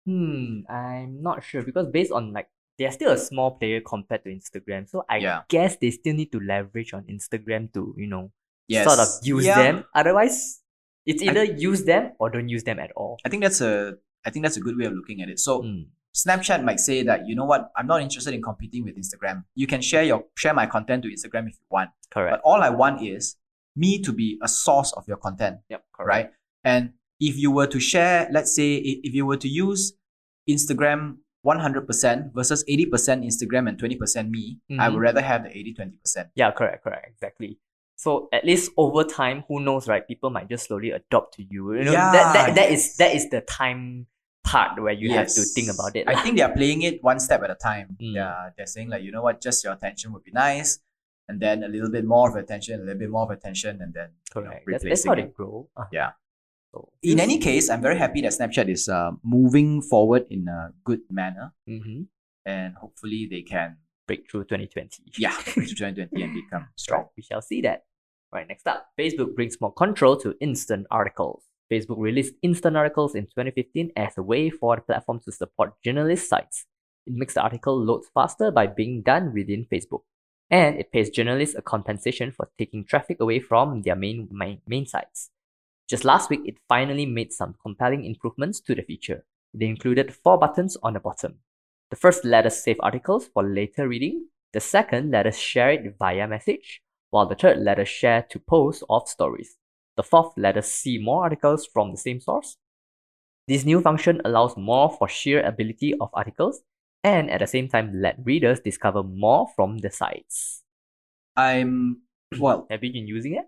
Hmm, 0.06 0.72
I'm 0.72 1.22
not 1.24 1.44
sure 1.44 1.64
because 1.64 1.88
based 1.88 2.12
on 2.12 2.32
like 2.32 2.48
they're 2.78 2.92
still 2.92 3.12
a 3.12 3.18
small 3.18 3.52
player 3.52 3.82
compared 3.82 4.24
to 4.26 4.30
Instagram, 4.30 4.88
so 4.90 5.04
I 5.10 5.18
Yeah. 5.18 5.42
guess 5.50 5.78
they 5.78 5.92
still 5.92 6.14
need 6.16 6.32
to 6.34 6.40
leverage 6.40 6.94
on 6.94 7.04
Instagram 7.06 7.72
to 7.74 7.94
you 7.98 8.08
know 8.08 8.32
Yes. 8.68 8.86
sort 8.88 9.00
of 9.00 9.08
use 9.26 9.46
Yeah. 9.46 9.62
them. 9.62 9.86
Otherwise, 9.94 10.62
it's 11.06 11.22
I- 11.22 11.28
either 11.28 11.44
use 11.44 11.86
them 11.86 12.14
or 12.20 12.30
don't 12.30 12.50
use 12.50 12.64
them 12.64 12.80
at 12.80 12.92
all. 12.96 13.18
I 13.26 13.30
think 13.30 13.44
that's 13.44 13.62
a 13.62 13.98
I 14.26 14.32
think 14.32 14.44
that's 14.44 14.58
a 14.58 14.62
good 14.62 14.76
way 14.78 14.86
of 14.86 14.94
looking 14.94 15.22
at 15.22 15.30
it. 15.30 15.40
So 15.40 15.62
Hmm. 15.62 15.84
Snapchat 16.16 16.64
might 16.64 16.80
say 16.80 17.04
that 17.04 17.28
you 17.28 17.36
know 17.36 17.46
what, 17.46 17.70
I'm 17.78 17.88
not 17.88 18.02
interested 18.02 18.34
in 18.34 18.42
competing 18.42 18.84
with 18.86 18.96
Instagram. 18.98 19.44
You 19.54 19.68
can 19.68 19.82
share 19.82 20.04
your 20.04 20.26
share 20.36 20.54
my 20.54 20.66
content 20.66 21.04
to 21.04 21.10
Instagram 21.10 21.48
if 21.48 21.56
you 21.60 21.68
want, 21.70 21.92
Correct. 22.10 22.32
but 22.34 22.42
all 22.44 22.62
I 22.64 22.70
want 22.70 23.02
is 23.04 23.36
me 23.76 24.02
to 24.02 24.12
be 24.14 24.40
a 24.42 24.48
source 24.48 24.94
of 24.94 25.06
your 25.08 25.18
content, 25.18 25.60
yep. 25.70 25.84
Correct. 25.94 26.08
right? 26.10 26.30
And 26.64 26.94
if 27.20 27.38
you 27.38 27.52
were 27.52 27.68
to 27.68 27.80
share, 27.80 28.28
let's 28.32 28.56
say, 28.56 28.78
i- 28.78 29.00
if 29.04 29.14
you 29.14 29.26
were 29.26 29.38
to 29.38 29.48
use 29.50 29.94
Instagram 30.50 31.18
100% 31.46 32.34
versus 32.34 32.64
80% 32.68 33.24
Instagram 33.24 33.70
and 33.70 33.78
20% 33.78 34.30
me, 34.30 34.60
I 34.80 34.90
would 34.90 34.98
Mhm. 34.98 35.02
rather 35.02 35.22
have 35.22 35.44
the 35.44 35.56
80 35.58 35.74
20%. 35.76 36.30
Yeah, 36.36 36.52
correct, 36.52 36.84
correct, 36.84 37.08
exactly. 37.10 37.60
So 37.98 38.28
at 38.34 38.44
least 38.44 38.72
over 38.78 39.04
time, 39.04 39.44
who 39.48 39.60
knows, 39.62 39.88
right? 39.88 40.06
People 40.06 40.30
might 40.30 40.50
just 40.50 40.66
slowly 40.68 40.92
adopt 40.92 41.36
to 41.36 41.44
you. 41.44 41.74
You 41.76 41.86
know, 41.86 41.92
that, 41.92 42.34
that, 42.34 42.56
that 42.56 42.70
is 42.72 42.84
yes. 42.84 42.96
that 42.98 43.16
is 43.16 43.30
the 43.30 43.42
time 43.42 44.08
part 44.44 44.80
where 44.82 44.94
you 44.94 45.12
have 45.14 45.28
to 45.28 45.42
think 45.56 45.70
about 45.74 45.96
it. 45.96 46.08
I 46.08 46.22
think 46.22 46.36
they 46.38 46.44
are 46.44 46.54
playing 46.54 46.82
it 46.82 47.02
one 47.04 47.20
step 47.20 47.42
at 47.44 47.50
a 47.52 47.56
time. 47.56 47.96
Mm. 48.02 48.14
Yeah, 48.16 48.50
they're 48.58 48.68
saying 48.68 48.90
like, 48.90 49.02
you 49.04 49.12
know 49.12 49.22
what, 49.22 49.40
just 49.42 49.64
your 49.64 49.74
attention 49.74 50.12
would 50.14 50.24
be 50.24 50.32
nice, 50.32 50.80
and 51.30 51.40
then 51.40 51.64
a 51.64 51.68
little 51.70 51.90
bit 51.90 52.04
more 52.06 52.30
of 52.30 52.36
attention, 52.36 52.82
a 52.82 52.84
little 52.84 53.00
bit 53.00 53.10
more 53.10 53.24
of 53.24 53.32
attention, 53.32 53.82
and 53.82 53.94
then 53.94 54.10
you 54.36 54.42
know, 54.42 54.50
correct. 54.50 54.66
That's, 54.68 54.84
that's 54.84 55.06
how 55.06 55.16
they 55.16 55.24
grow. 55.24 55.70
Uh, 55.78 55.86
Yeah. 55.92 56.12
So 56.76 56.90
In 57.04 57.20
any 57.20 57.38
case, 57.38 57.70
I'm 57.70 57.82
very 57.82 57.98
happy 57.98 58.22
that 58.22 58.34
Snapchat 58.34 58.68
is 58.70 58.90
uh, 58.90 59.12
moving 59.24 59.82
forward 59.82 60.26
in 60.30 60.48
a 60.48 60.72
good 60.84 61.02
manner, 61.10 61.54
hmm 61.68 62.02
and 62.48 62.76
hopefully 62.76 63.28
they 63.30 63.42
can 63.42 63.78
break 64.08 64.30
through 64.30 64.44
2020. 64.44 65.02
yeah 65.18 65.36
reach 65.58 65.74
2020 65.80 66.22
and 66.22 66.34
become 66.34 66.68
strong. 66.76 67.06
We 67.18 67.24
shall 67.24 67.42
see 67.42 67.62
that. 67.62 67.86
Right, 68.32 68.48
next 68.48 68.68
up, 68.68 68.88
Facebook 69.00 69.34
brings 69.36 69.60
more 69.62 69.74
control 69.74 70.18
to 70.18 70.36
instant 70.42 70.86
articles. 70.92 71.44
Facebook 71.72 71.98
released 71.98 72.34
instant 72.44 72.76
articles 72.78 73.16
in 73.16 73.24
2015 73.26 73.92
as 73.96 74.18
a 74.18 74.22
way 74.24 74.50
for 74.50 74.76
the 74.76 74.82
platform 74.84 75.22
to 75.26 75.32
support 75.32 75.74
journalist 75.84 76.30
sites. 76.30 76.66
It 77.08 77.14
makes 77.14 77.34
the 77.36 77.42
article 77.42 77.76
load 77.84 78.04
faster 78.14 78.52
by 78.52 78.68
being 78.68 79.02
done 79.02 79.34
within 79.34 79.66
Facebook. 79.72 80.02
And 80.52 80.78
it 80.78 80.92
pays 80.92 81.10
journalists 81.10 81.56
a 81.58 81.64
compensation 81.64 82.32
for 82.32 82.50
taking 82.60 82.86
traffic 82.86 83.18
away 83.20 83.40
from 83.40 83.82
their 83.82 83.96
main, 83.96 84.28
main, 84.32 84.62
main 84.68 84.86
sites. 84.86 85.32
Just 85.88 86.04
last 86.04 86.30
week, 86.30 86.42
it 86.46 86.58
finally 86.68 87.06
made 87.06 87.32
some 87.32 87.56
compelling 87.62 88.06
improvements 88.06 88.60
to 88.62 88.74
the 88.74 88.82
feature. 88.82 89.26
They 89.54 89.68
included 89.68 90.14
four 90.14 90.38
buttons 90.38 90.78
on 90.82 90.94
the 90.94 91.00
bottom. 91.00 91.40
The 91.92 91.96
first 91.96 92.26
let 92.26 92.46
us 92.46 92.64
save 92.64 92.78
articles 92.80 93.28
for 93.28 93.44
later 93.44 93.88
reading. 93.88 94.28
The 94.54 94.60
second 94.60 95.12
let 95.12 95.28
us 95.28 95.38
share 95.38 95.72
it 95.72 95.96
via 96.00 96.28
message, 96.28 96.82
while 97.12 97.28
the 97.28 97.36
third 97.36 97.60
let 97.60 97.80
us 97.80 97.88
share 97.88 98.24
to 98.30 98.40
post 98.40 98.84
of 98.90 99.08
stories. 99.08 99.58
The 99.96 100.04
fourth 100.04 100.34
let 100.38 100.58
us 100.58 100.72
see 100.72 100.98
more 100.98 101.24
articles 101.24 101.68
from 101.72 101.92
the 101.92 101.98
same 101.98 102.20
source. 102.20 102.58
This 103.48 103.64
new 103.64 103.80
function 103.80 104.22
allows 104.26 104.58
more 104.58 104.90
for 104.90 105.08
sheer 105.08 105.46
ability 105.46 105.94
of 106.02 106.10
articles 106.14 106.62
and 107.04 107.30
at 107.30 107.40
the 107.42 107.48
same 107.48 107.70
time 107.70 107.92
let 107.94 108.18
readers 108.24 108.60
discover 108.60 109.04
more 109.04 109.48
from 109.56 109.78
the 109.78 109.92
sites. 109.92 110.64
I'm 111.36 112.02
well. 112.40 112.66
Have 112.72 112.84
you 112.84 112.92
been 112.92 113.08
using 113.08 113.36
it? 113.36 113.46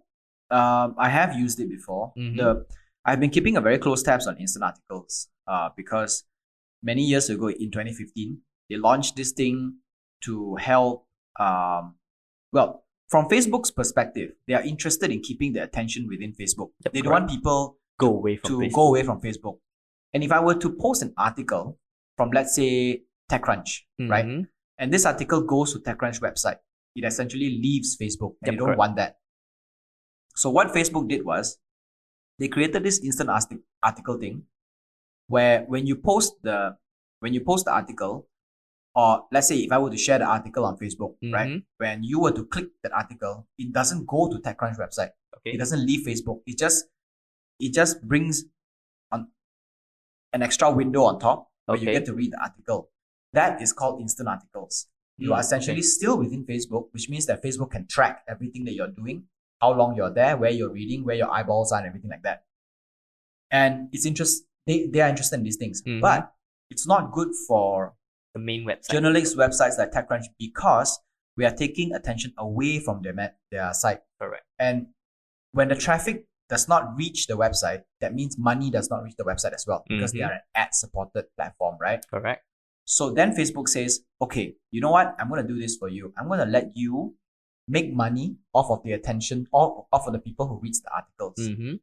Um, 0.49 0.95
I 0.97 1.09
have 1.09 1.35
used 1.35 1.59
it 1.59 1.69
before. 1.69 2.13
Mhm. 2.17 2.37
The 2.37 2.65
I've 3.05 3.19
been 3.19 3.29
keeping 3.29 3.55
a 3.57 3.61
very 3.61 3.77
close 3.79 4.03
tabs 4.03 4.27
on 4.27 4.37
instant 4.37 4.63
articles. 4.65 5.29
Uh, 5.47 5.69
because 5.77 6.25
many 6.83 7.03
years 7.03 7.29
ago 7.29 7.47
in 7.49 7.71
2015 7.71 8.41
they 8.69 8.75
launched 8.75 9.15
this 9.15 9.31
thing 9.31 9.75
to 10.25 10.55
help. 10.57 11.07
Um, 11.39 11.95
well, 12.51 12.83
from 13.07 13.29
Facebook's 13.29 13.71
perspective, 13.71 14.31
they 14.47 14.53
are 14.53 14.61
interested 14.63 15.09
in 15.11 15.21
keeping 15.21 15.53
the 15.53 15.63
attention 15.63 16.07
within 16.09 16.33
Facebook. 16.33 16.71
Yep, 16.83 16.93
they 16.93 17.01
don't 17.01 17.13
want 17.13 17.29
people 17.29 17.77
Go 17.99 18.09
away 18.09 18.35
from 18.37 18.49
to 18.49 18.57
Facebook. 18.57 18.73
go 18.73 18.87
away 18.89 19.03
from 19.03 19.21
Facebook. 19.21 19.59
And 20.13 20.23
if 20.23 20.31
I 20.31 20.39
were 20.41 20.55
to 20.55 20.69
post 20.75 21.01
an 21.01 21.13
article 21.17 21.79
from, 22.17 22.31
let's 22.31 22.53
say, 22.55 23.03
TechCrunch, 23.31 23.81
right? 23.99 24.25
Mhm. 24.25 24.47
And 24.77 24.93
this 24.93 25.05
article 25.05 25.41
goes 25.41 25.73
to 25.73 25.79
TechCrunch 25.79 26.19
website, 26.19 26.57
it 26.95 27.05
essentially 27.05 27.49
leaves 27.61 27.95
Facebook, 27.97 28.35
and 28.41 28.47
Yep, 28.47 28.51
they 28.53 28.57
don't 28.57 28.65
correct. 28.67 28.79
want 28.79 28.95
that. 28.97 29.17
So 30.37 30.49
what 30.51 30.67
Facebook 30.69 31.07
did 31.09 31.25
was, 31.25 31.57
they 32.39 32.47
created 32.47 32.83
this 32.83 32.99
instant 33.03 33.29
article 33.81 34.17
thing, 34.19 34.43
where 35.27 35.63
when 35.65 35.87
you 35.87 35.95
post 35.95 36.33
the 36.43 36.77
when 37.19 37.33
you 37.33 37.41
post 37.41 37.65
the 37.65 37.71
article, 37.73 38.27
or 38.93 39.25
let's 39.31 39.47
say 39.47 39.57
if 39.57 39.71
I 39.71 39.79
were 39.79 39.89
to 39.89 39.97
share 39.97 40.19
the 40.19 40.25
article 40.25 40.63
on 40.65 40.77
Facebook, 40.77 41.15
right? 41.23 41.49
Mhm. 41.49 41.65
When 41.77 42.03
you 42.03 42.19
were 42.19 42.31
to 42.31 42.45
click 42.45 42.69
that 42.83 42.91
article, 42.93 43.47
it 43.57 43.73
doesn't 43.73 44.05
go 44.05 44.29
to 44.31 44.37
TechCrunch 44.37 44.77
website 44.77 45.11
Okay. 45.37 45.51
it 45.55 45.57
doesn't 45.57 45.83
leave 45.85 46.05
Facebook. 46.05 46.41
It 46.45 46.57
just 46.59 46.85
it 47.59 47.73
just 47.73 48.07
brings 48.07 48.43
on 49.11 49.31
an 50.33 50.43
extra 50.43 50.69
window 50.71 51.03
on 51.05 51.19
top 51.19 51.49
where 51.65 51.77
you 51.77 51.85
get 51.85 52.05
to 52.05 52.13
read 52.13 52.31
the 52.33 52.41
article. 52.41 52.91
That 53.33 53.61
is 53.61 53.73
called 53.73 53.99
instant 54.01 54.29
articles. 54.29 54.87
You 55.17 55.29
Mm, 55.31 55.35
are 55.35 55.39
essentially 55.41 55.77
okay. 55.81 55.93
still 55.97 56.17
within 56.19 56.45
Facebook, 56.45 56.89
which 56.93 57.09
means 57.09 57.25
that 57.25 57.41
Facebook 57.43 57.71
can 57.71 57.87
track 57.87 58.23
everything 58.27 58.65
that 58.65 58.73
you're 58.73 58.93
doing, 59.01 59.27
how 59.61 59.71
long 59.73 59.95
you're 59.95 60.13
there, 60.13 60.37
where 60.37 60.51
you're 60.51 60.71
reading, 60.71 61.03
where 61.03 61.15
your 61.15 61.31
eyeballs 61.31 61.71
are, 61.71 61.79
and 61.79 61.87
everything 61.87 62.09
like 62.11 62.23
that. 62.23 62.43
And 63.51 63.89
it's 63.91 64.05
interest 64.05 64.43
they, 64.65 64.87
they 64.87 64.99
are 64.99 65.07
interested 65.09 65.37
in 65.37 65.43
these 65.43 65.55
things. 65.55 65.81
Mhm. 65.83 66.01
But 66.01 66.31
it's 66.69 66.85
not 66.85 67.13
good 67.13 67.29
for 67.47 67.93
the 68.33 68.39
main 68.39 68.65
website. 68.65 68.91
Journalists 68.91 69.35
websites 69.35 69.77
like 69.77 69.91
TechCrunch 69.91 70.25
because 70.37 70.99
we 71.37 71.45
are 71.45 71.55
taking 71.55 71.93
attention 71.93 72.33
away 72.37 72.79
from 72.79 73.01
their, 73.01 73.13
ma- 73.13 73.29
their 73.51 73.73
site. 73.73 73.99
Correct. 74.19 74.43
And 74.59 74.87
when 75.53 75.69
the 75.69 75.75
traffic 75.75 76.25
does 76.49 76.67
not 76.67 76.95
reach 76.97 77.27
the 77.27 77.37
website, 77.37 77.83
that 78.01 78.13
means 78.13 78.37
money 78.37 78.69
does 78.69 78.89
not 78.89 79.03
reach 79.03 79.15
the 79.17 79.23
website 79.23 79.53
as 79.53 79.65
well 79.65 79.85
because 79.87 80.11
they 80.11 80.19
Mhm. 80.19 80.27
are 80.27 80.33
an 80.33 80.41
ad 80.55 80.69
supported 80.73 81.25
platform, 81.37 81.77
right? 81.79 82.03
Correct. 82.09 82.43
So 82.83 83.11
then 83.11 83.31
Facebook 83.35 83.69
says, 83.69 84.01
okay, 84.21 84.55
you 84.71 84.81
know 84.81 84.91
what? 84.91 85.15
I'm 85.19 85.29
going 85.29 85.41
to 85.41 85.47
do 85.47 85.59
this 85.59 85.77
for 85.77 85.87
you. 85.89 86.13
I'm 86.17 86.27
going 86.27 86.39
to 86.39 86.45
let 86.45 86.71
you 86.75 87.15
make 87.67 87.93
money 87.93 88.37
off 88.53 88.69
of 88.69 88.83
the 88.83 88.93
attention, 88.93 89.47
or 89.51 89.85
off 89.91 90.07
of 90.07 90.13
the 90.13 90.19
people 90.19 90.47
who 90.47 90.59
reads 90.61 90.81
the 90.81 90.89
articles. 90.93 91.47
Mm-hmm. 91.47 91.75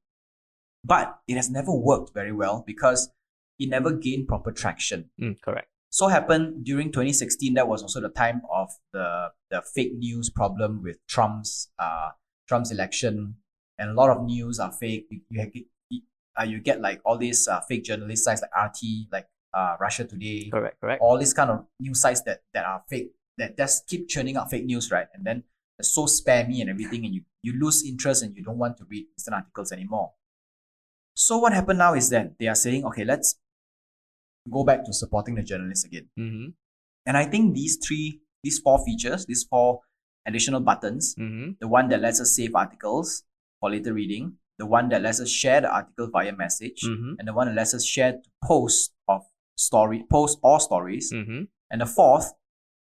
But 0.85 1.19
it 1.29 1.37
has 1.37 1.51
never 1.51 1.73
worked 1.73 2.13
very 2.13 2.33
well 2.33 2.63
because 2.67 3.11
it 3.59 3.69
never 3.69 3.93
gained 3.93 4.29
proper 4.29 4.53
traction. 4.53 5.11
Mm, 5.21 5.41
correct. 5.41 5.69
So 5.91 6.09
happened 6.09 6.65
during 6.65 6.91
2016. 6.91 7.55
That 7.55 7.69
was 7.69 7.83
also 7.83 8.01
the 8.01 8.09
time 8.09 8.43
of 8.53 8.71
the 8.93 9.29
the 9.51 9.63
fake 9.63 9.95
news 9.95 10.29
problem 10.29 10.83
with 10.83 10.99
Trump's 11.07 11.71
uh 11.79 12.11
Trump's 12.49 12.71
election, 12.73 13.37
and 13.79 13.91
a 13.91 13.95
lot 13.95 14.11
of 14.11 14.25
news 14.25 14.59
are 14.59 14.73
fake. 14.73 15.07
You 15.11 15.23
you, 15.31 15.65
you, 15.91 16.01
uh, 16.39 16.45
you 16.45 16.61
get 16.61 16.81
like 16.81 17.01
all 17.05 17.17
these 17.17 17.47
uh, 17.47 17.61
fake 17.61 17.85
journalist 17.85 18.25
sites 18.25 18.43
like 18.43 18.51
RT, 18.71 19.13
like 19.13 19.29
uh 19.55 19.77
Russia 19.81 20.05
Today, 20.05 20.51
Correct. 20.51 20.81
Correct. 20.81 21.01
all 21.01 21.17
these 21.17 21.33
kind 21.33 21.51
of 21.51 21.65
news 21.79 22.01
sites 22.01 22.23
that 22.23 22.43
that 22.53 22.67
are 22.67 22.83
fake 22.91 23.13
that 23.39 23.57
just 23.57 23.87
keep 23.87 24.09
churning 24.09 24.37
out 24.37 24.51
fake 24.51 24.65
news, 24.65 24.91
right? 24.91 25.07
And 25.15 25.25
then 25.25 25.45
so 25.93 26.05
spammy 26.07 26.61
and 26.61 26.71
everything, 26.71 27.05
and 27.05 27.15
you 27.15 27.23
you 27.43 27.53
lose 27.61 27.85
interest 27.85 28.23
and 28.23 28.35
you 28.37 28.43
don't 28.43 28.59
want 28.59 28.77
to 28.79 28.85
read 28.89 29.07
instant 29.17 29.35
articles 29.35 29.71
anymore. 29.73 30.13
So 31.15 31.39
what 31.39 31.53
happened 31.53 31.79
now 31.79 31.95
is 31.95 32.09
that 32.11 32.39
they 32.39 32.49
are 32.49 32.55
saying, 32.55 32.85
okay, 32.87 33.05
let's 33.05 33.37
go 34.51 34.65
back 34.65 34.85
to 34.85 34.93
supporting 34.93 35.35
the 35.37 35.43
journalists 35.43 35.85
again. 35.85 36.09
Mm-hmm. 36.19 36.49
And 37.07 37.17
I 37.17 37.25
think 37.27 37.55
these 37.55 37.77
three, 37.77 38.21
these 38.43 38.59
four 38.59 38.85
features, 38.85 39.27
these 39.27 39.45
four 39.45 39.81
additional 40.27 40.61
buttons, 40.61 41.15
Mm-hmm. 41.19 41.53
the 41.61 41.69
one 41.69 41.89
that 41.89 42.01
lets 42.01 42.21
us 42.21 42.35
save 42.35 42.55
articles 42.55 43.25
for 43.61 43.71
later 43.71 43.93
reading, 43.93 44.35
the 44.59 44.67
one 44.67 44.89
that 44.89 45.03
lets 45.03 45.21
us 45.21 45.31
share 45.31 45.61
the 45.61 45.69
article 45.71 46.09
via 46.11 46.35
message, 46.35 46.81
Mm-hmm. 46.85 47.13
and 47.19 47.29
the 47.29 47.33
one 47.35 47.47
that 47.49 47.55
lets 47.55 47.75
us 47.75 47.85
share 47.85 48.13
to 48.13 48.31
post 48.43 48.93
of 49.09 49.23
story, 49.57 50.05
post 50.11 50.39
or 50.43 50.59
stories, 50.61 51.13
Mm-hmm. 51.13 51.43
and 51.71 51.81
the 51.81 51.87
fourth, 51.87 52.33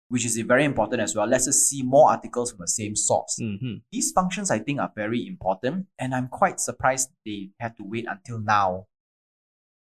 which 0.10 0.26
is 0.26 0.38
very 0.38 0.66
important 0.66 1.02
as 1.02 1.16
well, 1.16 1.28
lets 1.28 1.48
us 1.48 1.56
see 1.56 1.84
more 1.84 2.10
articles 2.10 2.52
from 2.52 2.60
the 2.62 2.68
same 2.68 2.96
source. 2.96 3.40
Mm-hmm. 3.42 3.76
These 3.92 4.12
functions 4.12 4.52
I 4.52 4.60
think 4.60 4.80
are 4.80 4.92
very 4.96 5.26
important, 5.28 5.86
and 5.98 6.14
I'm 6.14 6.28
quite 6.28 6.60
surprised 6.60 7.10
they 7.26 7.50
had 7.60 7.78
to 7.78 7.84
wait 7.84 8.06
until 8.10 8.40
now 8.40 8.88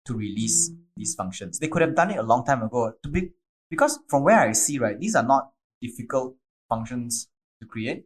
to 0.06 0.14
release 0.14 0.70
these 0.96 1.14
functions. 1.14 1.58
They 1.58 1.68
could 1.68 1.82
have 1.82 1.94
done 1.94 2.10
it 2.10 2.18
a 2.18 2.22
long 2.22 2.44
time 2.44 2.62
ago. 2.62 2.92
To 3.02 3.08
be 3.08 3.30
because 3.70 3.98
from 4.08 4.22
where 4.22 4.38
I 4.38 4.52
see, 4.52 4.78
right, 4.78 4.98
these 4.98 5.16
are 5.16 5.22
not 5.22 5.50
difficult 5.82 6.36
functions 6.68 7.28
to 7.60 7.66
create. 7.66 8.04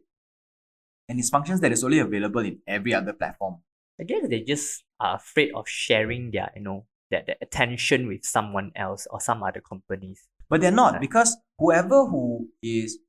And 1.07 1.19
it's 1.19 1.29
functions 1.29 1.61
that 1.61 1.71
is 1.71 1.83
only 1.83 1.99
available 1.99 2.41
in 2.41 2.59
every 2.67 2.93
other 2.93 3.13
platform. 3.13 3.57
I 3.99 4.03
guess 4.03 4.27
they 4.29 4.41
just 4.41 4.83
are 4.99 5.15
afraid 5.15 5.51
of 5.53 5.67
sharing 5.67 6.31
their, 6.31 6.51
you 6.55 6.61
know, 6.61 6.85
their, 7.11 7.23
their 7.25 7.35
attention 7.41 8.07
with 8.07 8.23
someone 8.23 8.71
else 8.75 9.07
or 9.11 9.19
some 9.19 9.43
other 9.43 9.61
companies. 9.61 10.27
But 10.49 10.61
they're 10.61 10.71
not 10.71 11.01
because 11.01 11.35
whoever 11.59 12.05
who 12.05 12.47
is, 12.63 12.99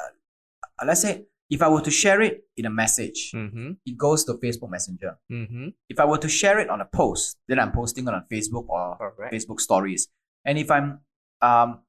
uh, 0.00 0.86
let's 0.86 1.02
say, 1.02 1.24
if 1.50 1.62
I 1.62 1.68
were 1.68 1.80
to 1.82 1.90
share 1.90 2.20
it 2.22 2.44
in 2.56 2.64
a 2.66 2.70
message, 2.70 3.32
Mm-hmm. 3.34 3.70
it 3.84 3.96
goes 3.98 4.24
to 4.24 4.34
Facebook 4.34 4.70
Messenger. 4.70 5.18
Mm-hmm. 5.30 5.68
If 5.88 5.98
I 5.98 6.04
were 6.04 6.18
to 6.18 6.28
share 6.28 6.58
it 6.60 6.68
on 6.70 6.80
a 6.80 6.84
post, 6.84 7.38
then 7.48 7.58
I'm 7.58 7.72
posting 7.72 8.06
it 8.06 8.14
on 8.14 8.24
Facebook 8.30 8.66
or 8.68 8.96
Correct. 8.96 9.34
Facebook 9.34 9.60
stories. 9.60 10.08
And 10.44 10.58
if 10.58 10.70
I'm 10.70 11.00
um 11.42 11.80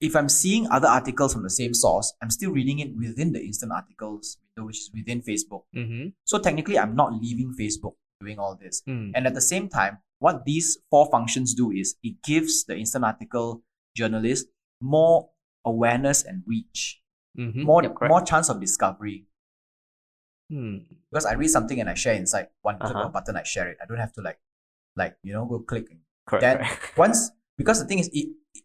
if 0.00 0.16
I'm 0.16 0.28
seeing 0.28 0.66
other 0.70 0.88
articles 0.88 1.32
from 1.32 1.42
the 1.44 1.50
same 1.50 1.72
source, 1.72 2.12
I'm 2.20 2.30
still 2.30 2.50
reading 2.50 2.78
it 2.80 2.96
within 2.96 3.32
the 3.32 3.40
instant 3.40 3.72
articles 3.72 4.38
window, 4.56 4.66
which 4.66 4.78
is 4.78 4.90
within 4.94 5.22
Facebook. 5.22 5.62
Mm-hmm. 5.74 6.08
So 6.24 6.38
technically 6.38 6.78
I'm 6.78 6.94
not 6.96 7.12
leaving 7.14 7.54
Facebook 7.58 7.94
doing 8.20 8.38
all 8.38 8.56
this. 8.60 8.82
Mm. 8.88 9.12
And 9.14 9.26
at 9.26 9.34
the 9.34 9.40
same 9.40 9.68
time, 9.68 9.98
what 10.18 10.44
these 10.44 10.78
four 10.90 11.08
functions 11.10 11.54
do 11.54 11.70
is 11.70 11.96
it 12.02 12.16
gives 12.22 12.64
the 12.64 12.76
instant 12.76 13.04
article 13.04 13.62
journalist 13.96 14.46
more 14.84 15.30
awareness 15.64 16.22
and 16.22 16.42
reach, 16.46 17.00
Mhm. 17.38 17.64
more 17.64 17.82
Yep, 17.82 17.96
more 18.12 18.20
chance 18.22 18.48
of 18.50 18.60
discovery. 18.60 19.26
Hmm. 20.50 20.78
Because 21.10 21.24
I 21.24 21.32
read 21.34 21.48
something 21.48 21.80
and 21.80 21.88
I 21.88 21.94
share 21.94 22.14
inside 22.14 22.48
one 22.62 22.78
click 22.78 22.94
Uh-huh. 22.94 23.08
a 23.08 23.08
button, 23.08 23.36
I 23.36 23.42
share 23.44 23.68
it. 23.68 23.78
I 23.82 23.86
don't 23.86 23.98
have 23.98 24.12
to 24.14 24.20
like, 24.20 24.38
like 24.96 25.16
you 25.22 25.32
know, 25.32 25.46
go 25.46 25.60
click. 25.60 25.86
Correct. 26.26 26.42
Then 26.42 26.56
correct. 26.58 26.96
once 27.04 27.30
because 27.56 27.80
the 27.80 27.86
thing 27.86 27.98
is, 27.98 28.10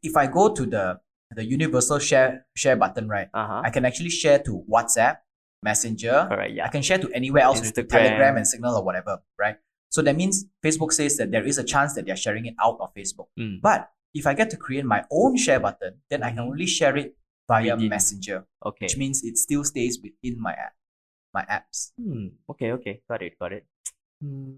if 0.03 0.15
I 0.17 0.27
go 0.27 0.53
to 0.53 0.65
the 0.65 0.99
the 1.31 1.45
universal 1.45 1.99
share 1.99 2.47
share 2.55 2.75
button, 2.75 3.07
right, 3.07 3.29
Uh-huh. 3.33 3.61
I 3.63 3.69
can 3.69 3.85
actually 3.85 4.09
share 4.09 4.39
to 4.39 4.65
WhatsApp, 4.69 5.17
Messenger. 5.63 6.27
Correct. 6.29 6.59
I 6.59 6.67
can 6.69 6.81
share 6.81 6.97
to 6.97 7.09
anywhere 7.13 7.43
else, 7.43 7.61
Instagram. 7.61 7.89
Telegram 7.89 8.38
and 8.38 8.47
Signal 8.47 8.75
or 8.75 8.83
whatever, 8.83 9.19
right? 9.38 9.57
So 9.91 10.01
that 10.03 10.15
means 10.15 10.45
Facebook 10.63 10.91
says 10.91 11.17
that 11.17 11.31
there 11.31 11.45
is 11.45 11.57
a 11.57 11.63
chance 11.63 11.93
that 11.95 12.05
they're 12.05 12.15
sharing 12.15 12.45
it 12.45 12.55
out 12.61 12.77
of 12.79 12.93
Facebook. 12.93 13.27
Mm. 13.39 13.61
But 13.61 13.89
if 14.13 14.25
I 14.28 14.34
get 14.34 14.50
to 14.51 14.58
create 14.58 14.86
my 14.86 15.04
own 15.12 15.38
share 15.38 15.60
button, 15.60 15.96
then 16.10 16.24
I 16.24 16.30
can 16.32 16.39
only 16.39 16.66
share 16.66 16.96
it 16.98 17.16
via 17.48 17.75
Within. 17.75 17.89
Messenger, 17.89 18.46
Okay. 18.66 18.86
which 18.86 18.98
means 18.98 19.24
it 19.24 19.38
still 19.38 19.63
stays 19.63 20.00
within 20.01 20.39
my 20.42 20.54
app, 20.54 20.74
my 21.34 21.44
apps. 21.46 21.92
Hmm. 22.00 22.28
Okay. 22.50 22.72
Okay. 22.74 23.01
Got 23.10 23.22
it. 23.24 23.38
Got 23.39 23.54
it. 23.54 23.66
Hmm. 24.22 24.54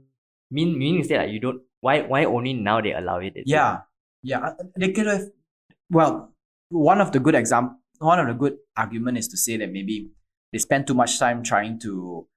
Mean 0.51 0.77
meaning 0.77 1.03
say 1.03 1.17
like 1.17 1.29
you 1.31 1.39
don't 1.39 1.61
why 1.79 2.01
why 2.01 2.25
only 2.25 2.53
now 2.53 2.81
they 2.81 2.91
allow 2.93 3.19
it? 3.19 3.33
Yeah, 3.45 3.81
yeah. 4.21 4.39
uh, 4.39 4.53
They 4.75 4.91
could 4.91 5.07
have. 5.07 5.21
Well, 5.89 6.33
one 6.69 6.99
of 6.99 7.11
the 7.13 7.19
good 7.19 7.35
example, 7.35 7.77
one 7.99 8.19
of 8.19 8.27
the 8.27 8.33
good 8.33 8.57
argument 8.75 9.17
is 9.17 9.27
to 9.29 9.37
say 9.37 9.55
that 9.57 9.71
maybe 9.71 10.11
they 10.51 10.57
spend 10.59 10.87
too 10.87 10.93
much 10.93 11.17
time 11.19 11.41
trying 11.43 11.79
to, 11.79 12.27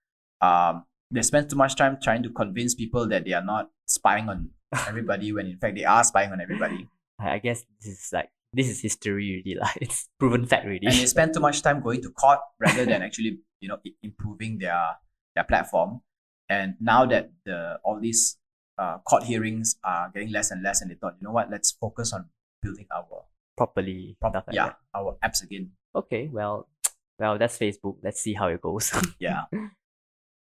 um, 0.41 0.85
they 1.11 1.23
spend 1.23 1.51
too 1.51 1.57
much 1.57 1.75
time 1.75 1.99
trying 2.01 2.23
to 2.23 2.31
convince 2.31 2.75
people 2.77 3.09
that 3.09 3.25
they 3.25 3.33
are 3.33 3.43
not 3.45 3.71
spying 3.87 4.29
on 4.29 4.51
everybody 4.89 5.33
when 5.33 5.47
in 5.47 5.57
fact 5.59 5.75
they 5.75 5.85
are 5.85 6.05
spying 6.05 6.31
on 6.31 6.41
everybody, 6.41 6.89
I 7.19 7.39
guess 7.39 7.65
this 7.81 7.93
is 7.93 8.11
like 8.13 8.29
this 8.53 8.69
is 8.69 8.81
history 8.81 9.43
really 9.45 9.59
like 9.61 9.77
it's 9.81 10.09
proven 10.19 10.47
fact 10.47 10.65
already. 10.65 10.87
and 10.87 10.95
they 10.95 11.07
spend 11.07 11.35
too 11.35 11.41
much 11.41 11.63
time 11.63 11.81
going 11.83 12.03
to 12.03 12.11
court 12.11 12.39
rather 12.61 12.85
than 12.85 13.03
actually 13.03 13.39
you 13.61 13.69
know 13.69 13.79
improving 14.03 14.59
their 14.59 14.97
their 15.35 15.45
platform. 15.45 16.01
And 16.49 16.75
now 16.81 17.07
that 17.07 17.31
the 17.45 17.79
all 17.85 17.99
these 18.01 18.37
uh, 18.79 18.99
court 18.99 19.25
hearings 19.25 19.77
are 19.85 20.11
getting 20.13 20.31
less 20.31 20.51
and 20.51 20.63
less, 20.63 20.83
and 20.83 20.91
they 20.91 20.95
thought, 20.97 21.15
you 21.21 21.25
know 21.27 21.33
what, 21.33 21.51
let's 21.51 21.73
focus 21.73 22.13
on 22.13 22.27
building 22.61 22.87
our 22.95 23.25
properly. 23.57 24.17
prop- 24.21 24.33
stuff 24.33 24.45
like 24.47 24.57
yeah 24.57 24.67
that. 24.67 24.77
our 24.95 25.17
apps 25.25 25.43
again. 25.43 25.71
Okay. 25.95 26.29
Well. 26.33 26.69
Well, 27.17 27.39
that's 27.39 27.57
Facebook. 27.57 27.99
Let's 28.03 28.21
see 28.21 28.35
how 28.35 28.49
it 28.49 28.61
goes. 28.61 28.91
Yeah. 29.21 29.43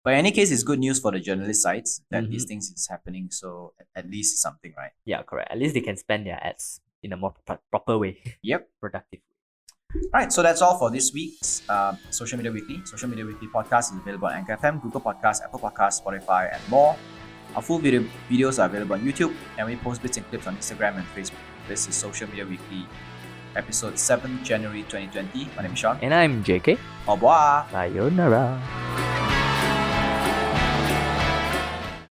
But 0.04 0.14
in 0.14 0.20
any 0.20 0.32
case, 0.32 0.52
it's 0.52 0.64
good 0.64 0.80
news 0.80 1.00
for 1.00 1.12
the 1.12 1.20
journalist 1.20 1.62
sites 1.64 2.02
that 2.12 2.28
these 2.30 2.44
Mhm. 2.44 2.48
things 2.50 2.70
is 2.76 2.88
happening. 2.92 3.32
So 3.32 3.74
at- 3.96 4.10
least 4.10 4.38
something, 4.42 4.74
right? 4.78 4.92
yeah, 5.06 5.24
correct. 5.24 5.50
At 5.52 5.58
least 5.58 5.74
they 5.74 5.82
can 5.82 5.96
spend 5.96 6.28
their 6.28 6.40
ads 6.44 6.82
in 7.02 7.14
a 7.14 7.18
more 7.18 7.34
pro- 7.46 7.60
proper 7.72 7.98
way, 7.98 8.20
Yep. 8.44 8.68
productive. 8.82 9.22
Right. 10.14 10.32
So 10.34 10.42
that's 10.44 10.62
all 10.62 10.78
for 10.78 10.90
this 10.92 11.14
week's 11.14 11.62
uh, 11.70 11.96
Social 12.10 12.38
Media 12.38 12.52
Weekly. 12.52 12.82
Social 12.84 13.08
Media 13.08 13.26
Weekly 13.26 13.48
podcast 13.48 13.94
is 13.94 13.98
available 14.04 14.28
on 14.28 14.34
Anchor 14.34 14.58
FM, 14.58 14.82
Google 14.82 15.00
Podcasts, 15.02 15.42
Apple 15.44 15.60
Podcasts, 15.60 16.02
Spotify, 16.04 16.52
and 16.54 16.62
more. 16.70 16.98
Our 17.56 17.62
full 17.62 17.78
video 17.80 18.02
videos 18.30 18.58
are 18.60 18.66
available 18.66 18.96
on 18.96 19.02
YouTube, 19.06 19.34
and 19.58 19.68
we 19.68 19.76
post 19.78 20.02
bits 20.02 20.18
and 20.18 20.26
clips 20.30 20.48
on 20.48 20.58
Instagram 20.58 20.98
and 20.98 21.06
Facebook. 21.16 21.38
This 21.68 21.88
is 21.88 21.96
Social 21.96 22.28
Media 22.28 22.44
Weekly, 22.46 22.88
episode 23.56 23.98
7, 24.00 24.44
January 24.44 24.84
2020. 24.90 25.48
My 25.56 25.62
name 25.62 25.74
is 25.74 25.80
Sean. 25.80 25.98
And 26.02 26.12
I'm 26.14 26.44
JK. 26.44 26.78
Au 27.08 27.14
revoir. 27.14 27.68
Sayonara. 27.72 29.23